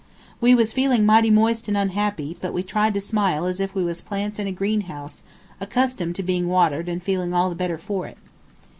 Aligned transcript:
We 0.39 0.55
was 0.55 0.73
feeling 0.73 1.05
mighty 1.05 1.29
moist 1.29 1.67
and 1.67 1.77
unhappy, 1.77 2.35
but 2.41 2.53
we 2.53 2.63
tried 2.63 2.95
to 2.95 2.99
smile 2.99 3.45
as 3.45 3.59
if 3.59 3.75
we 3.75 3.83
was 3.83 4.01
plants 4.01 4.39
in 4.39 4.47
a 4.47 4.51
greenhouse, 4.51 5.21
accustomed 5.59 6.15
to 6.15 6.23
being 6.23 6.47
watered 6.47 6.89
and 6.89 7.03
feeling 7.03 7.35
all 7.35 7.49
the 7.49 7.55
better 7.55 7.77
for 7.77 8.07
it. 8.07 8.17